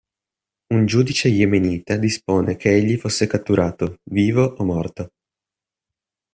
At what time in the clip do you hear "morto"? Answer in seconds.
4.65-5.11